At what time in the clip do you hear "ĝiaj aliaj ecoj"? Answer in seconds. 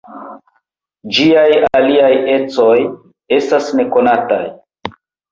1.17-2.77